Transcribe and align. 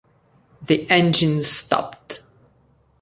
The 0.63 0.89
engine 0.89 1.43
stopped. 1.43 2.23